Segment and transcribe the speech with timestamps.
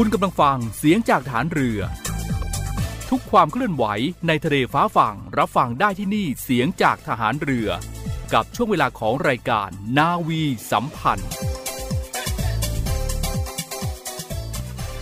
[0.00, 1.80] คุณกำลังฟังเสียงจากฐานเรือ
[3.10, 3.84] ทุกความเคลื่อนไหว
[4.26, 7.68] ในทะเลฟ้าฝั่งรับฟังได้ที่นี่เสียงจากทหารเรือ
[8.34, 11.30] กับช่วงเวลาของรายการนาวีสัมพันธ์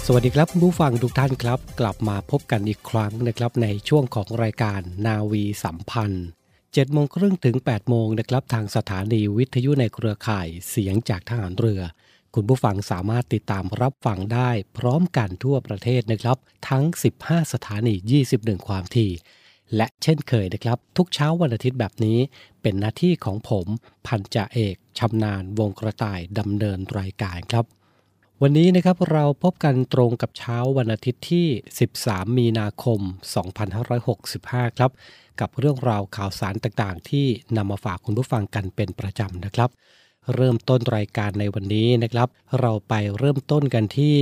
[0.07, 11.83] สวัสดีครับผู้ฟังทุกท่านครับ กลับมาพบกันอีกครั้งนะครับในช่วงของรายการนาวีสัมพันธ์7โมงครึ่งถึง 8 โมงนะครับทางสถานีวิทยุในเครือข่ายเสียงจากทหารเรือ
[12.39, 16.37] คุณผู้ฟังสามารถติดตามรับฟังได้พร้อมกันทั่วประเทศนะครับ
[16.69, 16.85] ทั้ง
[17.21, 17.95] 15 สถานี
[18.31, 19.13] 21 ความถี่
[19.77, 22.19] และเช่นเคยนะครับ ทุกเช้าวันอาทิตย์แบบนี้
[22.63, 23.67] เป็นหน้าที่ของผม
[24.07, 27.65] พันจ่าเอกชำนาญวงกระต่ายดำเนินรายการครับ
[28.43, 31.47] วันนี้นะครับเราพบกันตรงกับเช้าวันอาทิตย์ที่
[31.91, 33.01] 13 มีนาคม
[33.85, 34.91] 2565 ครับ
[35.41, 39.71] กับเรื่องราวข่าวสารต่างๆ ที่นำมาฝากคุณผู้ฟังกันเป็นประจำนะครับ
[40.35, 42.29] เริ่มต้นรายการในวันนี้นะครับ
[42.61, 44.19] เราไปเริ่มต้นกันที่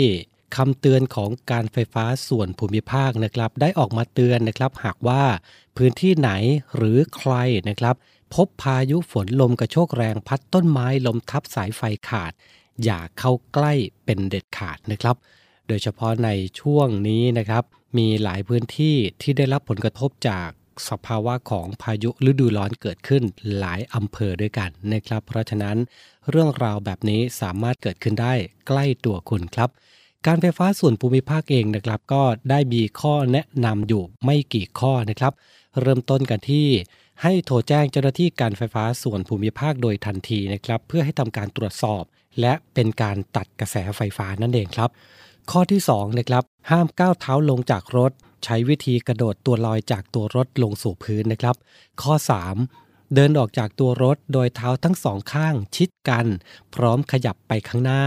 [0.56, 5.22] คำเตือนของการไฟฟ้าส่วนภูมิภาคนะครับ ได้ออกมาเตือนนะครับ หากว่า
[5.76, 6.31] พื้นที่ไหน
[6.76, 7.32] หรือใคร
[7.69, 7.97] นะครับ
[8.34, 12.32] พบพายุฝนลมกระโชกแรงพัดต้นไม้ลมทับสายไฟขาด
[12.84, 13.72] อย่าเข้าใกล้
[14.04, 15.16] เป็นเด็ดขาดนะครับ
[15.69, 16.28] โดยเฉพาะใน
[16.60, 17.65] ช่วงนี้นะครับ
[17.98, 20.48] มีหลายพื้นที่ที่ได้รับผลกระทบจาก
[20.89, 23.23] สภาวะของพายุฤดูร้อนเกิดขึ้น
[23.59, 25.77] หลายอำเภอด้วยกันนะครับ เพราะฉะนั้น
[26.31, 28.35] เรื่องราวแบบนี้สามารถเกิดขึ้นได้
[28.67, 29.71] ใกล้ตัวคุณครับ
[30.27, 35.33] การไฟฟ้าส่วนภูมิภาคเองนะครับ ก็ได้มีข้อแนะนำอยู่ไม่กี่ข้อนะครับ
[35.81, 36.69] เริ่มต้นกันที่
[37.23, 42.03] ให้โทรแจ้งเจ้าหน้าที่การไฟฟ้าส่วนภูมิภาคโดยทันทีนะครับ เพื่อให้ทำการตรวจสอบ
[42.41, 44.91] และเป็นการตัดกระแสไฟฟ้านั่นเองครับ
[45.51, 48.13] ข้อที่2นะครับห้ามก้าวเท้าลงจากรถ
[48.44, 51.56] ใช้วิธีกระโดดตัวลอยจากตัวรถลงสู่พื้นนะครับ
[52.03, 52.15] ข้อ
[52.65, 56.27] 3 เดินออกจากตัวรถโดยเท้าทั้งสองข้างชิดกัน
[56.75, 58.04] พร้อมขยับไปข้างหน้า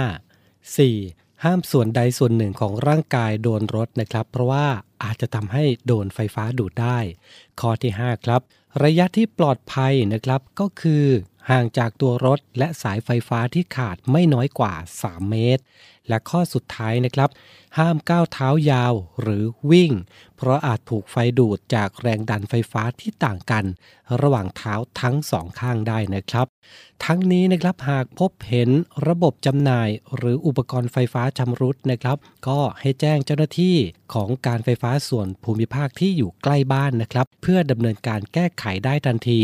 [0.65, 1.43] 4.
[1.43, 4.67] ห้ามส่วนใดส่วนหนึ่งของร่างกายโดนรถนะครับ เพราะว่า
[5.03, 6.97] อาจจะทำให้โดนไฟฟ้าดูดได้
[7.59, 8.41] ข้อที่ 5 ครับ
[8.83, 11.05] ระยะที่ปลอดภัยนะครับก็คือ
[11.49, 15.63] ห่างจากตัวรถและสายไฟฟ้าที่ขาดไม่น้อยกว่า 3 เมตร
[16.09, 17.29] และข้อสุดท้ายนะครับ
[17.78, 19.91] ห้ามก้าวเท้ายาวหรือวิ่ง
[20.38, 23.66] เพราะอาจถูกไฟดูดจากแรงดันไฟฟ้าที่ต่างกัน
[24.22, 26.47] ระหว่างเท้าทั้งสองข้างได้นะครับ
[27.06, 28.69] ทั้งนี้นะครับหากพบเห็น
[29.07, 33.75] ระบบจำหน่าย หรืออุปกรณ์ไฟฟ้าชำรุดนะครับ ก็ให้แจ้งเจ้าหน้าที่
[34.13, 39.39] ของการไฟฟ้าส่วนภูมิภาคที่อยู่ใกล้บ้านนะครับ เพื่อดำเนินการแก้ไขได้ทันที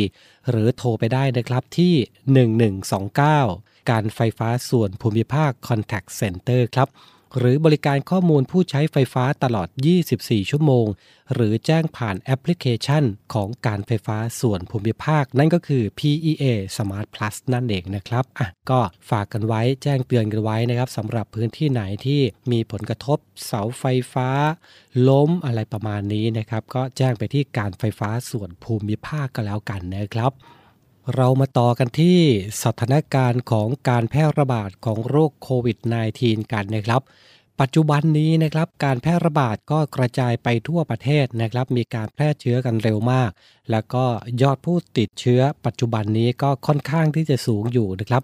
[0.50, 1.94] หรือโทรไปได้นะครับที่
[2.72, 6.90] 1129 การไฟฟ้าส่วนภูมิภาค Contact Center ครับ
[7.40, 9.68] หรือบริการข้อมูลผู้ใช้ไฟฟ้าตลอด
[10.10, 10.86] 24 ชั่วโมง
[11.34, 13.04] หรือแจ้งผ่านแอปพลิเคชัน
[13.34, 16.44] ของการไฟฟ้าส่วนภูมิภาค นั่นก็คือ PEA
[16.76, 22.22] Smart Plus นั่นเองนะครับอะก็ฝากกันไว้แจ้งเตือนกันไว้นะครับสำหรับพื้นที่ไหนที่
[22.52, 23.84] มีผลกระทบเสาไฟ
[24.14, 24.30] ฟ้า
[25.08, 30.32] ล้มอะไรประมาณนี้นะครับ ก็แจ้งไปที่การไฟฟ้าส่วนภูมิภาคก็แล้วกันนะครับ
[31.16, 32.20] เรามาต่อกันที่
[32.64, 35.78] สถานการณ์ของการแพร่ระบาดของโรคโควิด
[36.16, 37.02] -19 กันนะครับ
[37.60, 43.32] ปัจจุบันนี้นะครับการแพร่ระบาดก็กระจายไปทั่วประเทศนะครับ มีการแพร่เชื้อกันเร็วมาก
[43.72, 44.06] แล้วก็
[44.42, 48.24] ยอดผู้ติดเชื้อปัจจุบันนี้ก็ค่อนข้างที่จะสูงอยู่นะครับ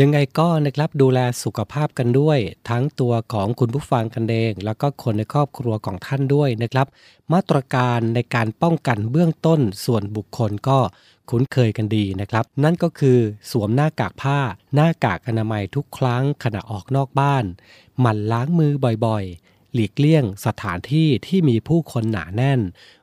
[0.00, 2.38] ยังไงก็นะครับดูแลสุขภาพกันด้วย
[2.70, 6.86] ทั้งตัวของคุณผู้ฟังกันเอง แล้วก็คนในครอบครัวของท่านด้วยนะครับ
[7.32, 10.78] มาตรการในการป้องกันเบื้องต้นส่วนบุคคลก็
[11.30, 13.18] คุ้นเคยกันดีนะครับ นั่นก็คือ
[13.50, 14.38] สวมหน้ากากผ้า
[14.74, 17.44] หน้ากากอนามัยทุกครั้งขณะออกนอกบ้าน
[18.00, 18.72] หมั่นล้างมือ
[19.06, 22.60] บ่อยๆ หลีกเลี่ยงสถานที่ที่มีผู้คนหนาแน่น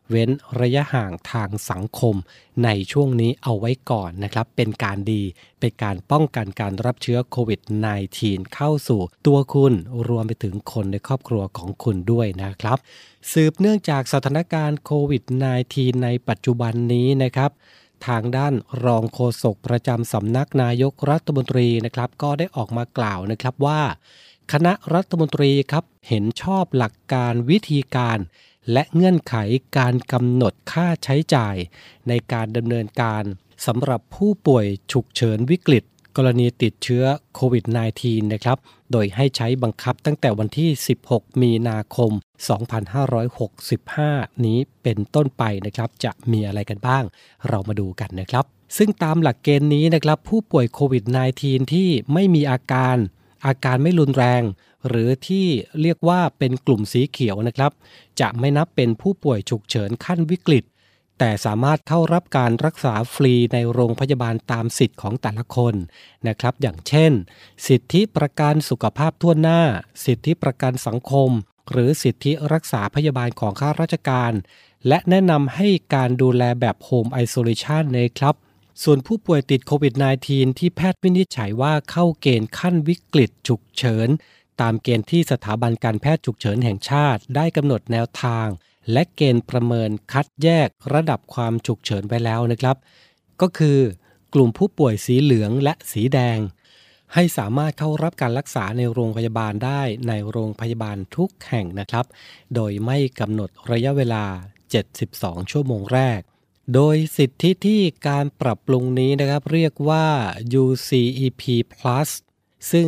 [0.09, 0.29] เว้น
[0.62, 2.15] ระยะห่างทางสังคม
[2.63, 5.23] ในช่วงนี้เอาไว้ก่อนนะครับ เป็นการดี
[5.59, 7.62] เป็นการป้องกันการรับเชื้อโควิด
[8.07, 9.73] -19 เข้าสู่ตัวคุณ
[10.07, 12.77] รวมไปถึงคนในครอบครัวของคุณด้วยนะครับ
[13.31, 15.24] สืบเนื่องจากสถานการณ์โควิด
[15.63, 17.51] -19 ในปัจจุบันนี้นะครับ
[18.07, 18.53] ทางด้าน
[18.85, 23.81] รองโฆษกประจำสำนักนายกรัฐมนตรีนะครับ ก็ได้ออกมากล่าวนะครับว่า
[24.51, 28.18] คณะรัฐมนตรีครับเห็นชอบหลักการวิธีการ
[28.71, 29.36] และเงื่อนไข
[29.77, 31.56] การกำหนดค่าใช้จ่าย
[32.07, 33.24] ในการดำเนินการ
[33.65, 35.83] สำหรับผู้ป่วยฉุกเฉินวิกฤต
[36.18, 37.03] กรณีติดเชื้อ
[37.36, 37.65] โควิด
[38.00, 38.57] -19 นะครับ
[38.92, 40.69] โดยให้ใช้บังคับตั้งแต่วันที่
[41.06, 42.12] 16 มีนาคม
[43.48, 47.03] 2565 นี้เป็นต้นไปนะครับ จะมีอะไรกันบ้าง
[47.48, 48.45] เรามาดูกันนะครับ
[48.77, 51.03] ซึ่งตามหลักเกณฑ์นี้นะครับ ผู้ป่วยโควิด
[51.39, 52.98] -19 ที่ไม่มีอาการ
[53.45, 54.43] อาการไม่รุนแรง
[54.88, 55.45] หรือที่
[55.81, 57.71] เรียกว่าเป็นกลุ่มสีเขียวนะครับ
[58.19, 60.65] จะไม่นับเป็นผู้ป่วยฉุกเฉินขั้นวิกฤต
[61.19, 65.75] แต่สามารถเข้ารับการรักษาฟรีในโรงพยาบาลตามสิทธิ์ของแต่ละคน
[66.27, 67.11] นะครับ อย่างเช่น
[67.67, 69.61] สิทธิประกันสุขภาพทั่วหน้า
[70.05, 71.29] สิทธิประกันสังคม
[71.71, 74.31] หรือสิทธิรักษาพยาบาลของข้าราชการ
[74.88, 78.35] และแนะนำให้การดูแลแบบโฮมไอโซเลชันนะครับ
[78.83, 79.94] ส่วนผู้ป่วยติดโควิด
[80.27, 84.09] -19 ที่แพทย์วินิจฉัยว่าเข้าเกณฑ์ขั้นวิกฤตฉุกเฉิน
[84.62, 88.47] ตามเกณฑ์ที่สถาบันการแพทย์ฉุกเฉินแห่งชาติ ได้กำหนดแนวทาง
[88.91, 92.75] และเกณฑ์ประเมินคัดแยกระดับความฉุกเฉินไว้แล้วนะครับ
[93.41, 93.79] ก็คือ
[94.33, 96.39] กลุ่มผู้ป่วยสีเหลืองและสีแดง
[97.13, 102.06] ให้สามารถเข้ารับการรักษาในโรงพยาบาลได้ในโรงพยาบาลทุกแห่งนะครับ
[102.56, 104.24] โดยไม่กำหนดระยะเวลา
[104.88, 106.21] 72 ชั่วโมงแรก
[106.74, 110.06] โดยสิทธิที่การปรับปรุงนี้นะครับเรียกว่า
[110.63, 111.44] UCEP
[111.74, 112.10] Plus
[112.72, 112.88] ซึ่ง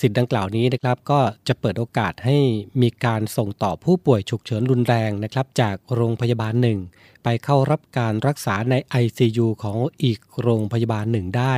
[0.00, 2.38] สิทธิ์ดังกล่าวนี้นะครับ ก็จะเปิดโอกาสให้
[2.82, 6.78] มีการส่งต่อผู้ป่วยฉุกเฉินรุนแรงนะครับ จากโรงพยาบาลหนึ่ง
[7.24, 11.54] ไปเข้ารับการรักษาใน ICU ของอีกโรงพยาบาลหนึ่งได้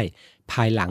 [0.52, 0.90] ภายหลัง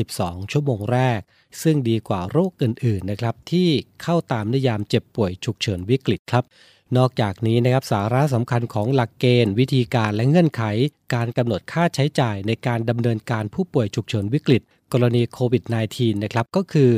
[0.00, 1.20] 72 ชั่วโมงแรก
[1.62, 3.68] ซึ่งดีกว่าโรคอื่นๆนะครับ ที่
[4.02, 6.44] เข้าตามนิยามเจ็บป่วยฉุกเฉินวิกฤตครับ
[6.96, 10.62] นอกจากนี้นะครับสาระสำคัญของหลักเกณฑ์ วิธีการและเงื่อนไข
[11.14, 15.62] การกำหนดค่าใช้จ่ายในการดำเนินการผู้ป่วยฉุกเฉินวิกฤต กรณีโควิด
[15.94, 16.90] -19 นะครับก็คือ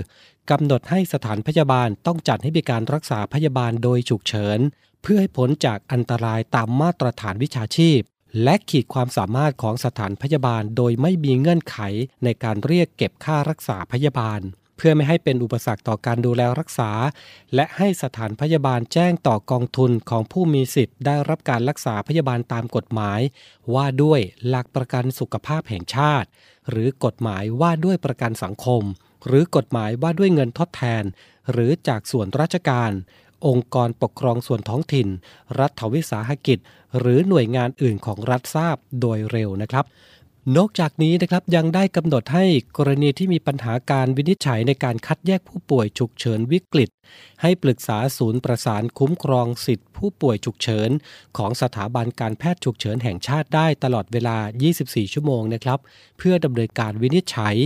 [0.51, 4.59] กำหนดให้สถานพยาบาลต้องจัดให้มีการรักษาพยาบาลโดยฉุกเฉิน
[5.03, 8.01] เพื่อให้พ้นจากอันตรายตามมาตรฐานวิชาชีพ
[8.43, 11.79] และขีดความสามารถของสถานพยาบาลโดยไม่มีเงื่อนไข
[12.25, 14.41] ในการเรียกเก็บค่ารักษาพยาบาล
[14.77, 16.91] เพื่อไม่ให้เป็นอุปสรรคต่อการดูแลรักษา
[17.55, 23.21] และให้สถานพยาบาลแจ้งต่อกองทุนของผู้มีสิทธิ์ได้รับการรักษาพยาบาลตามกฎหมาย
[23.75, 26.29] ว่าด้วยหลักประกันสุขภาพแห่งชาติ
[26.71, 28.83] หรือกฎหมายว่าด้วยประกันสังคม
[29.27, 31.05] หรือกฎหมายว่าด้วยเงินทดแทน
[31.53, 32.93] หรือจากส่วนราชการ
[33.47, 35.09] องค์กรปกครองส่วนท้องถิ่น
[35.59, 36.59] รัฐวิสาหกิจ
[36.99, 39.85] หรือหน่วยงานอื่นของรัฐทราบโดยเร็วนะครับ
[40.55, 42.45] นอกจากนี้นะครับยังได้กำหนดให้
[42.79, 46.91] กรณีที่มีปัญหาการวินิจฉัยในการคัดแยกผู้ป่วยฉุกเฉินวิกฤต
[47.43, 50.91] ให้ปรึกษาศูนย์ประสานคุ้มครองสิทธิผู้ป่วยฉุกเฉิน
[51.37, 54.37] ของสถาบันการแพทย์ฉุกเฉินแห่งชาติได้ตลอดเวลา
[54.77, 55.79] 24 ชั่วโมงนะครับ
[56.19, 57.57] เพื่อดำเนินการวินิจฉัย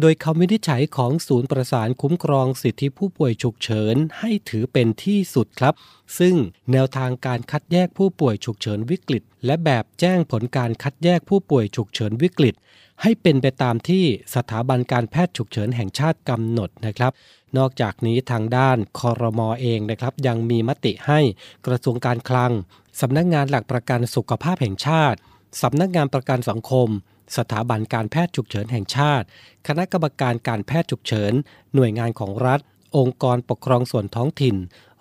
[0.00, 5.74] โดยคำวินิจฉัยของศูนย์ประสานคุ้มครองสิทธิผู้ป่วยฉุกเฉินให้ถือเป็นที่สุดครับ
[6.18, 6.34] ซึ่ง
[6.72, 12.54] แนวทางการคัดแยกผู้ป่วยฉุกเฉินวิกฤต และแบบแจ้งผลการคัดแยกผู้ป่วยฉุกเฉินวิกฤต
[13.02, 14.04] ให้เป็นไปตามที่
[14.34, 17.12] สถาบันการแพทย์ฉุกเฉินแห่งชาติกำหนดนะครับ
[17.58, 21.20] นอกจากนี้ทางด้านคอรมอเองนะครับ ยังมีมติให้
[21.66, 22.52] กระทรวงการคลัง
[23.00, 25.18] สำนักงงานหลักประกันสุขภาพแห่งชาติ
[25.62, 26.88] สำนักงานประกันสังคม
[27.36, 29.26] สถาบันการแพทย์ฉุกเฉินแห่งชาติ
[29.66, 31.32] คณะกรรมการการแพทย์ฉุกเฉิน
[31.74, 32.60] หน่วยงานของรัฐ
[32.96, 34.56] องค์กรปกครองส่วนท้องถิ่น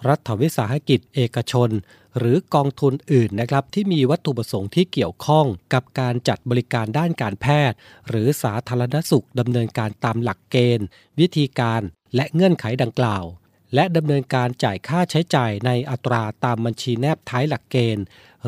[0.08, 1.70] รัฐวิสาหกิจ เอกชน
[2.18, 7.78] หรือกองทุนอื่นนะครับ ที่มีวัตถุประสงค์ที่เกี่ยวข้องกับการจัดบริการด้านการแพทย์
[8.10, 10.86] หรือสาธารณสุขดำเนินการตามหลักเกณฑ์
[11.20, 11.82] วิธีการ
[12.16, 13.26] และเงื่อนไขดังกล่าว
[13.76, 18.04] และดำเนินการจ่ายค่าใช้จ่ายในอัตราตามบัญชีแนบท้ายหลักเกณฑ์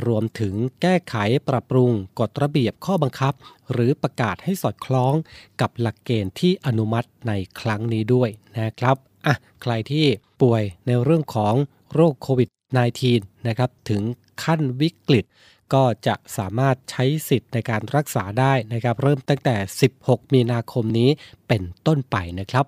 [0.05, 1.15] รวมถึงแก้ไข
[1.49, 3.33] ปรับปรุงกฎระเบียบข้อบังคับ
[3.71, 5.13] หรือประกาศให้สอดคล้อง
[5.61, 8.29] กับหลักเกณฑ์ที่อนุมัติในครั้งนี้ด้วย
[8.59, 8.95] นะครับ
[9.25, 10.05] อะใครที่
[10.41, 11.55] ป่วยในเรื่องของ
[11.93, 12.49] โรคโควิด
[12.97, 14.01] -19 นะครับถึง
[14.43, 15.25] ขั้นวิกฤต
[15.73, 19.55] ก็จะสามารถใช้สิทธิ์ในการรักษาได้นะครับ เริ่มตั้งแต่
[19.95, 21.09] 16 มีนาคมนี้
[21.47, 22.65] เป็นต้นไปนะครับ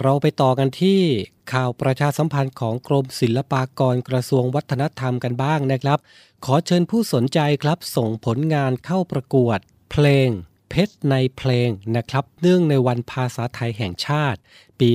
[0.00, 1.00] เราไปต่อกันที่
[1.52, 5.98] ข่าวประชาสัมพันธ์ของกรมศิลปากรกระทรวงวัฒนธรรมกันบ้างนะครับ
[6.44, 9.58] ขอเชิญผู้สนใจครับส่งผลงานเข้าประกวด
[9.90, 10.28] เพลง
[10.70, 14.40] เพชรในเพลงนะครับ เนื่องในวันภาษาไทยแห่งชาติ
[14.80, 14.90] ปี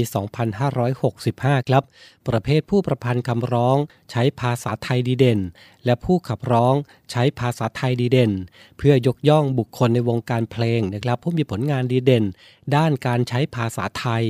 [0.82, 1.84] 2565 ครับ
[2.28, 3.78] ประเภทผู้ประพันธ์คำร้อง
[4.12, 5.40] ใช้ภาษาไทยดีเด่น
[5.86, 6.75] และผู้ขับร้อง
[7.12, 8.32] ใช้ภาษาไทยดีเด่น
[8.78, 12.25] เพื่อยกย่องบุคคลในวงการเพลงนะครับผู้มีผลงานดีเด่น
[12.75, 14.25] ด้านการใช้ภาษาไทย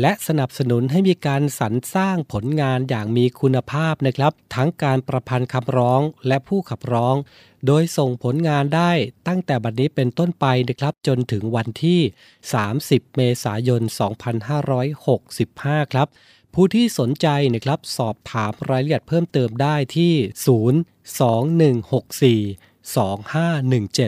[0.00, 7.16] และสนับสนุนให้มีการสรรสร้างผลงานอย่างมีคุณภาพนะครับ ทั้งการประพันธ์คำร้องและผู้ขับร้อง
[7.66, 8.92] โดยส่งผลงานได้
[9.28, 12.00] ตั้งแต่บัดนี้เป็นต้นไปนะครับ จนถึงวันที่
[12.58, 13.82] 30 เมษายน
[15.02, 16.08] 2565 ครับ
[16.54, 20.14] ผู้ที่สนใจนะครับสอบถามรายละเอียดเพิ่มเติมได้ที่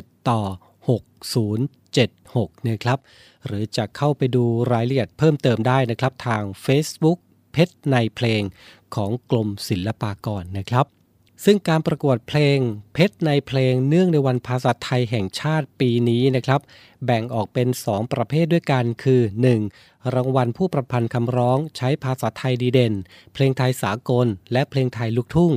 [0.07, 0.43] 021642517 ต่อ
[1.09, 1.80] 60
[2.25, 2.99] 76นะครับ
[3.47, 7.19] หรือจะเข้าไปดูรายละเอียดเพิ่มเติมได้นะครับทาง Facebook
[7.53, 8.43] เพชรในเพลง
[8.95, 10.87] ของกรมศิลปากรนะครับ
[11.45, 12.59] ซึ่งการประกวดเพลง
[12.95, 16.61] เพชรในเพลงเนื่องในวันภาษาไทยแห่งชาติปีนี้นะครับ
[17.05, 19.21] แบ่งออกเป็น 2 ประเภทด้วยกันคือ
[19.67, 20.15] 1.
[20.15, 22.95] รางวัลผู้ประพันธ์คำร้องใช้ภาษาไทยดีเด่น
[23.33, 25.53] เพลงไทยสากล และเพลงไทยลูกทุ่ง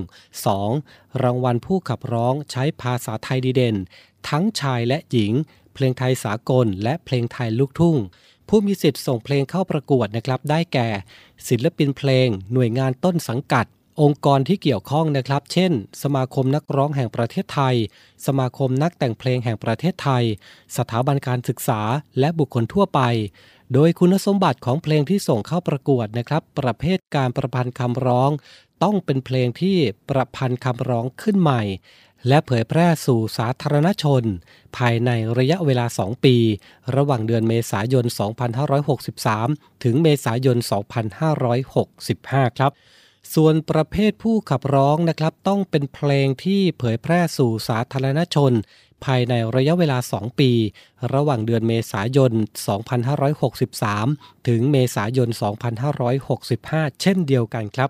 [0.59, 1.23] 2.
[1.23, 3.75] รางวัลผู้ขับร้องใช้ภาษาไทยดีเด่น
[4.29, 5.33] ทั้งชายและหญิง
[5.73, 7.97] เพลงไทยสากล และเพลงไทยลูกทุ่ง
[8.49, 10.89] ผู้มีสิทธิ์ส่งเพลงเข้าประกวดนะครับ ได้แก่
[11.47, 13.65] ศิลปินเพลง หน่วยงานต้นสังกัด
[14.01, 15.71] องค์กรที่เกี่ยวข้องนะครับ เช่น
[16.03, 17.75] สมาคมนักร้องแห่งประเทศไทย
[18.25, 20.23] สมาคมนักแต่งเพลงแห่งประเทศไทย
[20.77, 21.81] สถาบันการศึกษา
[22.19, 23.01] และบุคคลทั่วไป
[23.73, 28.31] โดยคุณสมบัติของเพลงที่ส่งเข้าประกวดนะครับ ประเภทการประพันธ์คำร้อง
[28.83, 29.77] ต้องเป็นเพลงที่
[30.09, 31.61] ประพันธ์คำร้องขึ้นใหม่
[32.27, 34.23] และเผยแพร่สู่สาธารณชน
[34.77, 36.35] ภายในระยะเวลา 2 ปี
[36.95, 38.05] ระหว่างเดือนเมษายน
[39.13, 40.57] 2563 ถึงเมษายน
[41.53, 42.71] 2565 ครับ
[43.35, 48.53] ส่วนประเภทผู้ขับร้องนะครับ ต้องเป็นเพลงที่เผยแพร่สู่สาธารณชน
[49.05, 50.51] ภายในระยะเวลา 2 ปี
[51.13, 52.31] ระหว่างเดือนเมษายน
[53.59, 55.29] 2563 ถึงเมษายน
[56.35, 57.89] 2565 เช่นเดียวกันครับ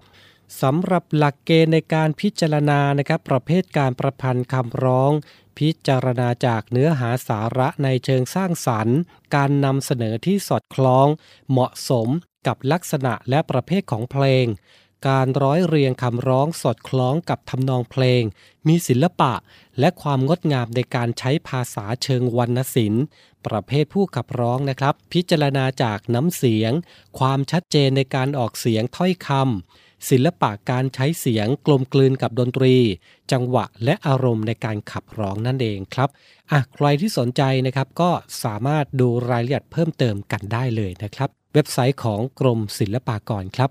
[0.62, 5.12] สำหรับหลักเกณฑ์ในการพิจารณานะครับประเภทการประพันธ์คำร้อง
[5.58, 8.98] พิจารณาจากเนื้อหาสาระในเชิงสร้างสรรค์
[9.36, 11.08] การนำเสนอที่สอดคล้อง
[11.52, 12.08] เหมาะสม
[12.48, 14.46] กับลักษณะและประเภทของเพลง
[15.08, 18.24] การร้อยเรียงคำร้องสอดคล้องกับทำนองเพลง
[18.68, 19.34] มีศิลปะ
[19.80, 23.04] และความงดงามในการใช้ภาษาเชิงวรรณศิลป์
[23.48, 26.72] ประเภทผู้ขับร้องนะครับ พิจารณาจากน้ำเสียง
[27.20, 32.76] ความชัดเจนในการออกเสียงถ้อยคำ ศิลปะการใช้เสียงกลมกลืนกับดนตรี
[33.32, 36.10] จังหวะและอารมณ์ในการขับร้องนั่นเองครับ
[36.52, 38.12] อะใครที่สนใจนะครับก็
[38.44, 43.70] สามารถดูรายละเอียดเพิ่มเติมกันได้เลยนะครับ เว็บไซต์ของกรมศิลปากรครับ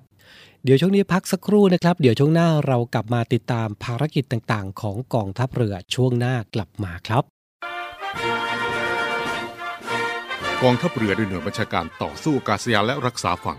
[0.65, 7.23] เดี๋ยวช่วงนี้พักสักครู่นะครับ เดี๋ยวช่วงหน้าเรากลับมาติดตามภารกิจต่างๆ ของกองทัพเรือช่วงหน้ากลับมาครับ
[10.63, 13.59] กองทัพเรือด้วยหน่วยบัญชาการต่อสู้อากาศยานและรักษาฝั่ง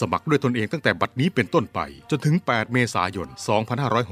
[0.00, 3.28] สมัครด้วยตนเองตั้งแต่บัดนี้เป็นต้นไป จนถึง 8 เมษายน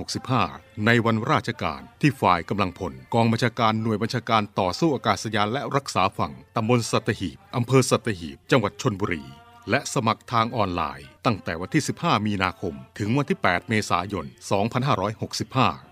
[0.01, 9.25] 2565 ในวันราชการที่ฝ่ายกำลังพล กองบัญชาการหน่วยบัญชาการต่อสู้อากาศยานและรักษาฝั่งตำบลสัตหีบอำเภอสัตหีบ จังหวัดชนบุรี
[9.71, 14.27] และสมัครทางออนไลน์ ตั้งแต่วันที่ 15 มีนาคม ถึงวันที่ 8 เมษายน
[15.31, 15.92] 2565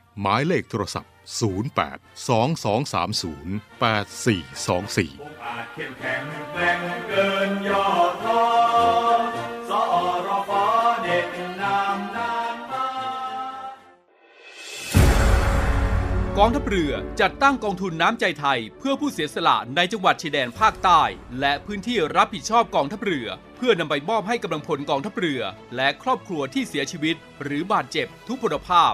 [0.19, 1.17] หมายเลขโทรศัพท์ 08
[2.27, 7.87] 2230 8424อาจเข้มแข็งแกร่งเกินย่อ
[8.23, 8.43] ท้อ
[9.69, 9.81] สอ
[10.27, 10.51] รฟ
[11.03, 11.27] เด็ด
[11.61, 12.87] นามนานมา
[16.37, 21.01] กองทัพเรือจัดตั้งกองทุนน้ำใจไทย เพื่อผู้เสียสละในจังหวัดชายแดนภาคใต้
[21.39, 23.27] และพื้นที่รับผิดชอบกองทัพเรือ
[23.57, 25.41] เพื่อนำไปมอบให้กำลังพลกองทัพเรือ
[25.75, 28.93] และครอบครัวที่เสียชีวิต หรือบาดเจ็บทุกพลภาพ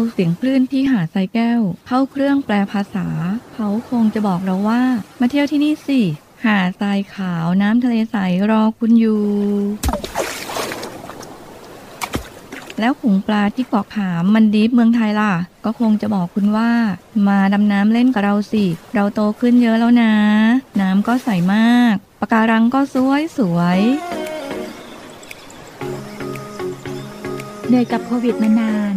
[0.00, 3.06] เอาเสียงคลื่นที่หาดทรายแก้ว เข้าเครื่องแปลภาษา
[3.54, 4.82] เขาคงจะบอกเราว่า
[5.20, 6.00] มาเที่ยวที่นี่สิ
[6.44, 8.16] หาดทรายขาวน้ำทะเลใส
[8.50, 9.22] รอคุณอยู่
[12.80, 15.32] แล้วขุงปลาที่เกาะขามมันดีฟเมืองไทยล่ะ
[15.64, 16.70] ก็คงจะบอกคุณว่า
[17.28, 20.12] มาดำน้ำเล่นกับเราสิ เราโตขึ้นเยอะแล้วนะ
[20.80, 23.80] น้ำก็ใสมากปะการังก็สวยสวย
[27.66, 28.96] เหนื่อยกับโควิดมานาน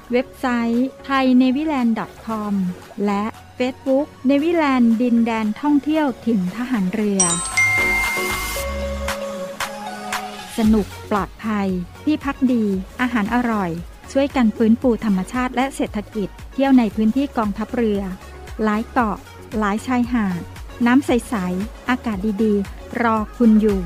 [0.11, 2.53] เว็บไซต์ thainewiland.com
[3.05, 3.23] และ
[3.57, 7.21] Facebook เนวิแลนด์ดินแดนท่องเที่ยวถิ่นทหารเรือ
[10.57, 11.67] สนุกปลอดภัย
[12.03, 12.65] ที่พักดี
[13.01, 13.71] อาหารอร่อย
[14.11, 18.01] ช่วยกันฟื้นฟูธรรมชาติและเศรษฐกิจ เที่ยวในพื้นที่กองทัพเรือ
[18.63, 19.17] หลายเกาะ
[19.59, 20.41] หลายชายหาด
[20.85, 23.81] น้ำใส ๆ อากาศดี ๆ รอคุณอยู่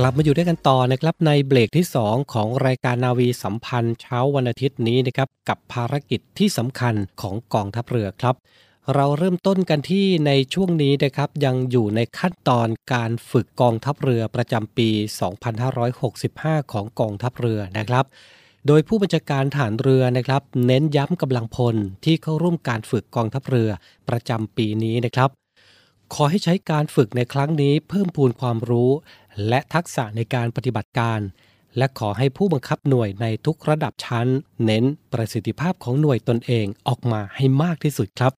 [0.00, 8.34] กลับมาอยู่ด้วยกันต่อนะครับในเบรกที่ 2 ของรายการนาวีสัมพันธ์เช้าวันอาทิตย์นี้นะครับกับภารกิจที่สำคัญของกองทัพเรือครับ
[8.94, 14.88] เราเริ่มต้นกันที่ในช่วงนี้นะครับยังอยู่ในขั้นตอนการฝึกกองทัพเรือประจำปี
[16.00, 18.04] 2565 ของกองทัพเรือนะครับ
[18.66, 23.68] โดยผู้บัญชาการฐานเรือนะครับ เน้นย้ำกำลังพลที่เข้าร่วมการฝึกกองทัพเรือ
[24.08, 25.30] ประจำปีนี้นะครับ
[26.14, 28.90] ขอให้ใช้การฝึกในครั้งนี้เพิ่มพูนความรู้
[29.48, 31.20] และทักษะในการปฏิบัติการ
[31.76, 34.28] และขอให้ผู้บังคับหน่วยในทุกระดับชั้น
[34.64, 38.32] เน้นประสิทธิภาพของหน่วยตนเองออกมาให้มากที่สุดครับ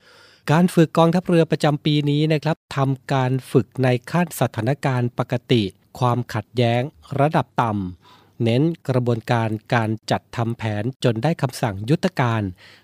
[0.53, 5.63] การฝึกกองทัพเรือประจำปีนี้นะครับทำการฝึกในขั้นสถานการณ์ปกติ
[5.99, 6.83] ความขัดแย้ง
[7.21, 12.43] ระดับต่ำเน้นกระบวนการการจัดทำแผนจนได้คำสั่งยุทธการ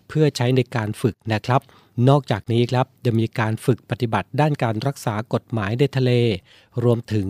[0.08, 1.60] เพื่อใช้ในการฝึกนะครับ
[2.08, 6.12] นอกจากนี้ครับจะมีการฝึกปฏิบัติด้านการรักษากฎหมายในทะเล
[6.84, 7.28] รวมถึง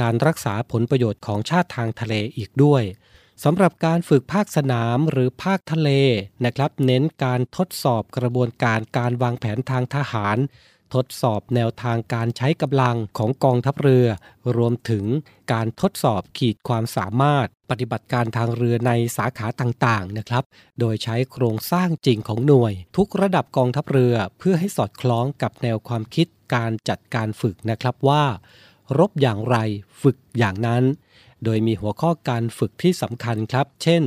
[0.00, 2.82] การรักษาผลประโยชน์ของชาติทางทะเลอีกด้วย
[3.44, 5.90] สำหรับการฝึกภาคสนามหรือภาคทะเล
[6.44, 10.36] นะครับ เน้นการทดสอบกระบวนการการวางแผนทางทหาร
[10.94, 14.06] ทดสอบแนวทางการใช้กำลังของกองทัพเรือ
[14.56, 15.04] รวมถึง
[15.52, 20.44] การทดสอบขีดความสามารถ ปฏิบัติการทางเรือในสาขาต่างๆนะครับ
[20.80, 28.24] โดยใช้โครงสร้างจริงของหน่วย ทุกระดับกองทัพเรือเพื่อให้สอดคล้องกับแนวความคิดการจัดการฝึกนะครับว่า
[28.98, 29.56] รบอย่างไร
[30.02, 30.82] ฝึกอย่างนั้น
[31.44, 34.02] โดยมีหัวข้อการฝึกที่สำคัญครับ เช่น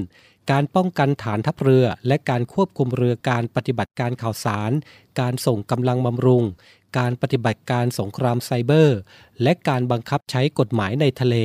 [0.51, 4.71] การป้องกันฐานทัพเรือ และการควบคุมเรือการปฏิบัติการข่าวสาร
[5.19, 6.43] การส่งกำลังบำรุง
[6.97, 8.99] การปฏิบัติการสงครามไซเบอร์
[9.43, 11.35] และการบังคับใช้กฎหมายในทะเล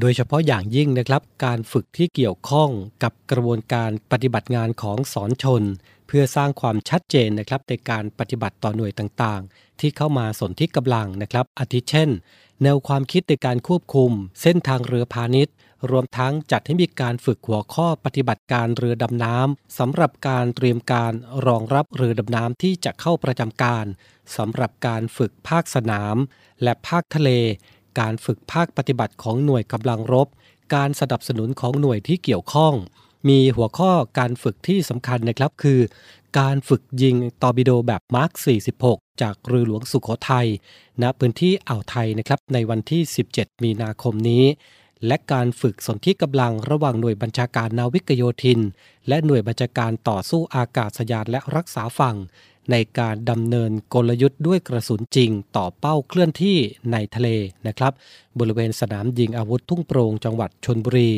[0.00, 2.70] โดยเฉพาะอย่างยิ่งนะครับ การฝึกที่เกี่ยวข้อง
[3.02, 5.62] กับกระบวนการปฏิบัติงานของสอนชน
[6.06, 12.10] เพื่อสร้างความชัดเจนนะครับในการปฏิบัติต่อหน่วยต่างๆ ที่เข้ามาสนที่กำลังนะครับอาทิเช่น
[12.62, 14.10] แนวความคิดในการควบคุม
[14.42, 15.54] เส้นทางเรือพาณิชย์
[15.90, 21.12] รวมทั้งจัดให้มีการฝึกหัวข้อปฏิบัติการเรือดำน้ำสำหรับการเตรียมการ
[21.46, 23.84] รองรับเรือดำน้ำที่จะเข้าประจำการ
[24.36, 26.16] สำหรับการฝึกภาคสนาม
[26.62, 27.30] และภาคทะเล
[28.00, 30.28] การฝึกภาคปฏิบัติของหน่วยกำลังรบ
[30.74, 32.74] การสนับสนุนของหน่วยที่เกี่ยวข้อง
[33.28, 35.80] มีหัวข้อการฝึกที่สำคัญนะครับคือ
[36.38, 38.30] การฝึกยิงตอร์ปิโดแบบมาร์ค
[38.78, 40.48] 46 จากเรือหลวงสุขโขทัย
[41.02, 44.44] ณพื้นที่อ่าวไทยนะครับในวันที่ 17 มีนาคมนี้
[45.06, 48.60] และการฝึกสนธิกำลังระหว่างหน่วยบัญชาการนาวิกโยธิน
[49.08, 52.16] และหน่วยบัญชาการต่อสู้อากาศยานและรักษาฝั่ง
[52.70, 56.58] ในการดำเนินกลยุทธ์ด้วยกระสุนจริงต่อเป้าเคลื่อนที่
[56.92, 57.28] ในทะเล
[57.66, 57.92] นะครับ
[58.38, 61.10] บริเวณสนามยิงอาวุธทุ่งโปรงจังหวัดชนบุรี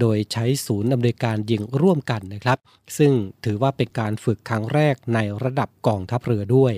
[0.00, 2.58] โดยใช้ศูนย์อำนวยการยิงร่วมกันนะครับ
[2.98, 3.12] ซึ่ง
[3.44, 6.74] ถือว่าเป็นการฝึกครั้งแรกในระดับกองทัพเรือด้วย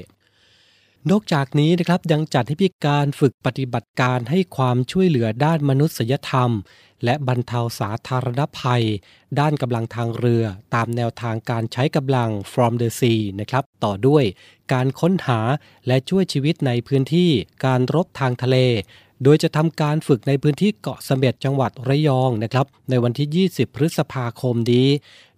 [1.09, 6.51] นอกจากนี้นะครับยังจัดให้พิการฝึกปฏิบัติการให้ความช่วยเหลือด้านมนุษยธรรม
[7.05, 8.85] และบรรเทาสาธารณภัย
[9.41, 14.25] ด้านกำลังทางเรือ ตามแนวทางการใช้กำลัง from the sea นะครับต่อด้วย
[14.73, 15.41] การค้นหา
[15.87, 17.31] และช่วยชีวิตในพื้นที่
[17.67, 18.57] การรบทางทะเล
[19.25, 24.89] โดยจะทำการฝึกในพื้นที่เกาะเสม็ดจังหวัดระยองนะครับ ในวันที่ 20 พฤษภาคมนี้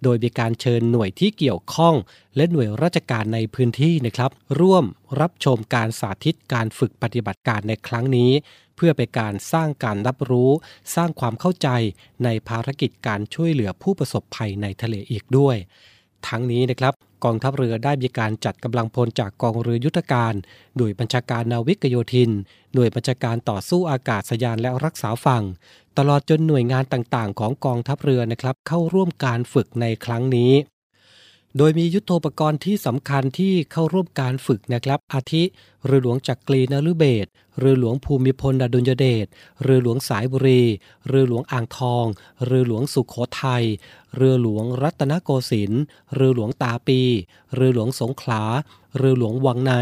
[0.02, 1.94] โดยมีการเชิญหน่วยที่เกี่ยวข้อง
[2.36, 4.84] และหน่วยราชการในพื้นที่นะครับ ร่วม
[5.20, 8.30] รับชมการสาธิตการฝึกปฏิบัติการในครั้งนี้
[8.76, 10.50] เพื่อเป็นการสร้างการรับรู้
[10.94, 11.68] สร้างความเข้าใจ
[12.24, 15.56] ในภารกิจการช่วยเหลือผู้ประสบภัยในทะเลอีกด้วย
[16.28, 20.35] ทั้งนี้นะครับ กองทัพเรือได้มีการจัดกำลังพลจากกองเรือยุทธการ
[20.76, 22.30] หน่วยบัญชาการนาวิกโยธิน
[22.74, 25.44] หน่วยบัญชาการต่อสู้อากาศยานและรักษาฝั่ง
[25.98, 30.52] ตลอดจนหน่วยงานต่างๆ ของกองทัพเรือนะครับเข้าร่วมการฝึกในครั้งนี้
[31.56, 35.42] โดยมียุทโธปกรณ์ที่สำคัญที่เข้าร่วมการฝึกนะครับ อาทิ
[35.86, 37.26] เรือหลวงจักรีนฤเบศ
[37.58, 39.26] เรือหลวงภูมิพลอดุลยเดช
[39.62, 40.62] เรือหลวงสายบุรี
[41.08, 42.04] เรือหลวงอ่างทอง
[42.46, 43.64] เรือหลวงสุขโขทัย
[44.16, 45.82] เรือหลวงรัตนโกสินทร์
[46.14, 47.00] เรือหลวงตาปี
[47.54, 48.42] เรือหลวงสงขลา
[48.96, 49.72] เรือหลวงวังใน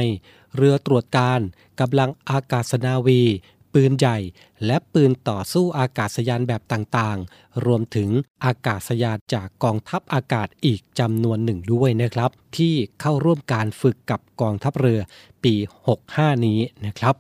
[0.57, 1.41] เรือตรวจการ
[1.81, 3.23] กำลังอากาศนาวี
[3.75, 4.19] ปืนใหญ่
[4.67, 8.11] และปืนต่อสู้อากาศยานแบบต่างๆ รวมถึง
[8.45, 15.01] อากาศยานจากกองทัพอากาศอีกจำนวนหนึ่งด้วยนะครับ ที่เข้าร่วมการฝึกกับกองทัพเรือ
[15.45, 15.55] ปี
[16.01, 17.15] 65 นี้นะครับ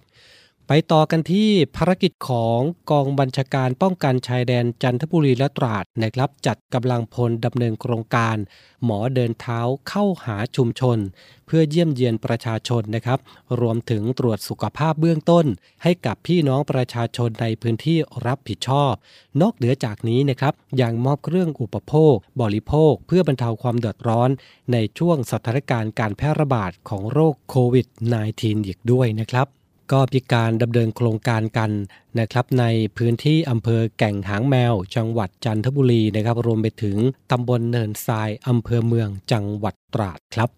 [0.73, 2.59] ไปต่อกันที่ภารกิจของ
[2.91, 8.37] กองบัญชาการป้องกันชายแดนจันทบุรีและตราดนะครับ จัดกำลังพลดำเนินโครงการ
[8.85, 10.99] หมอเดินเท้าเข้าหาชุมชน
[11.47, 13.19] เพื่อเยี่ยมเยียนประชาชนนะครับ
[13.61, 15.47] รวมถึงตรวจสุขภาพเบื้องต้น
[15.83, 18.93] ให้กับพี่น้องประชาชนในพื้นที่รับผิดชอบ
[19.41, 24.31] นอกเหนือจากนี้นะครับยังมอบเครื่องอุปโภค บริโภค เพื่อบรรเทาความเดือดร้อน
[24.73, 27.87] ในช่วงสถานการณ์การแพร่ระบาดของโรคโควิด
[28.27, 29.49] -19 อีกด้วยนะครับ
[29.93, 31.71] ก็มีการดำเนินโครงการกัน
[32.19, 32.65] นะครับใน
[32.97, 36.97] พื้นที่อำเภอแก่งหางแมว จังหวัดจันทบุรีนะครับรวมไปถึง
[37.31, 40.51] ตำบลเนินทรายอำเภอเมืองจังหวัดตราดครับ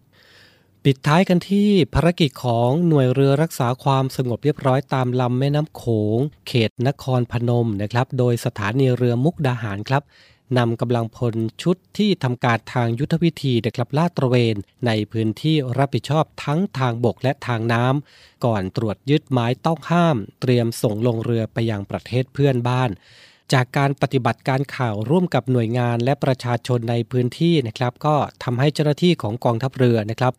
[0.83, 5.83] ปิดท้ายกันที่ภารกิจของหน่วยเรือรักษาความสงบเรียบร้อยตามลำแม่น้ำโข
[6.15, 6.17] ง
[6.47, 10.03] เขตนครพนมนะครับ โดยสถานีเรือมุกดาหารครับ
[10.57, 14.55] นำกำลังพลชุดที่ทำการทางยุทธวิธีนะครับลาดตระเวน
[14.87, 22.89] ในพื้นที่รับผิดชอบทั้งทางบกและทางน้ำก่อนตรวจยึดไม้ต้องห้าม เตรียมส่งลงเรือไปยังประเทศเพื่อนบ้าน
[23.53, 30.33] จากการปฏิบัติการข่าวร่วมกับหน่วยงานและประชาชนในพื้นที่นะครับ ก็ทำให้เจ้าหน้าที่ของกองทัพเรือนะครับ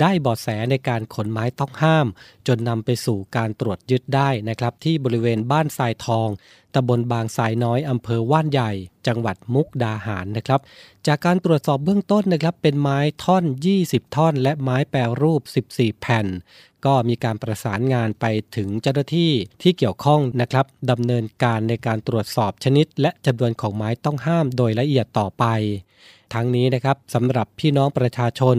[0.00, 2.06] ได้เบาะแสในการขนไม้ต้องห้าม
[2.46, 6.28] จนนำไปสู่การตรวจยึดได้นะครับ ที่บริเวณบ้านทรายทอง
[6.74, 8.72] ตำบลบางทรายน้อยอำเภอว่านใหญ่
[9.06, 10.60] จังหวัดมุกดาหารนะครับ
[11.06, 13.44] จากการตรวจสอบเบื้องต้นนะครับ เป็นไม้ท่อน
[13.80, 16.26] 20 ท่อน และไม้แปรรูป 14 แผ่น
[16.86, 18.24] ก็มีการประสานงานไป
[18.56, 25.44] ถึงเจ้าหน้าที่ที่เกี่ยวข้องนะครับดำเนินการในการตรวจสอบชนิด และจำนวนของไม้ต้องห้ามโดยละเอียดต่อไป
[26.34, 28.56] ทั้งนี้นะครับสำหรับพี่น้องประชาชน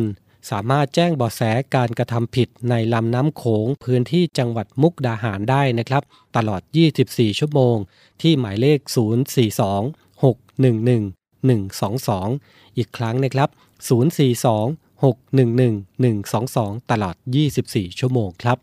[0.50, 1.42] สามารถแจ้งเบาะแส
[1.76, 6.04] การกระทำผิดในลำน้ำโขงพื้นที่จังหวัดมุกดาหารได้นะครับ
[6.36, 6.62] ตลอด
[7.02, 7.76] 24 ชั่วโมง
[8.22, 13.50] ที่หมายเลข 042 611 122 อีกครั้งนะครับ
[13.90, 17.16] 042 611 122 ตลอด
[17.58, 18.58] 24 ชั่วโมงครับ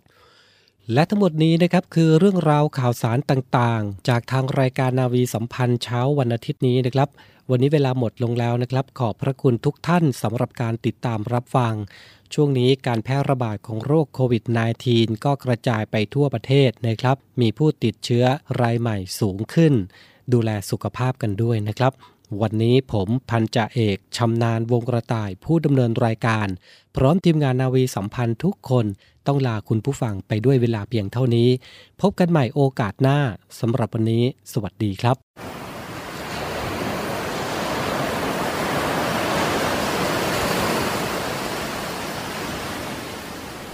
[0.93, 7.09] และทั้งหมดนี้นะครับคือเรื่องราวข่าวสารต่างๆ จากทางรายการนาวีสัมพันธ์เช้าวันอาทิตย์นี้นะครับ
[7.55, 11.75] วันนี้เวลาหมดลงแล้วนะครับ ขอบพระคุณทุกท่านสำหรับการติดตามรับฟัง
[12.35, 14.45] ช่วงนี้การแพร่ระบาดของโรคโควิด
[14.85, 18.25] -19 ก็กระจายไปทั่วประเทศนะครับ มีผู้ติดเชื้อ
[18.61, 19.73] รายใหม่สูงขึ้น
[20.33, 21.93] ดูแลสุขภาพกันด้วยนะครับ
[22.41, 26.47] วันนี้ผมพันจ่าเอกชำนาญวงกระต่ายผู้ดำเนินรายการ
[26.97, 28.87] พร้อมทีมงานนาวีสัมพันธ์ทุกคน
[29.27, 31.49] ต้องลาคุณผู้ฟังไปด้วยเวลาเพียงเท่านี้
[32.01, 33.19] พบกันใหม่โอกาสหน้า
[33.61, 35.52] สำหรับวันนี้ สวัสดีครับ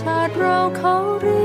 [0.00, 1.41] ชาติเราเขาเรียก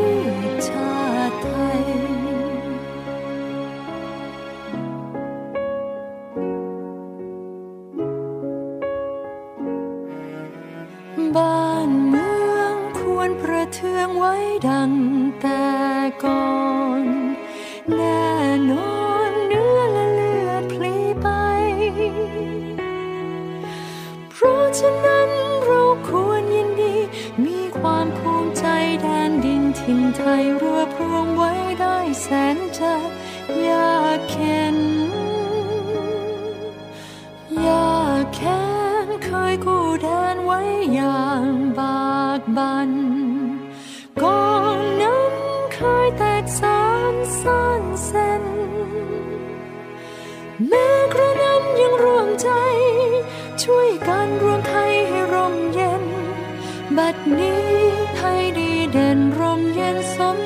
[50.65, 52.49] แม้กระนั้นยังร่วมใจ
[53.63, 56.03] ช่วยกันรวมไทยให้ร่มเย็น
[56.97, 57.67] บัดนี้
[58.15, 60.37] ไทยดีเด่นร่มเย็นสม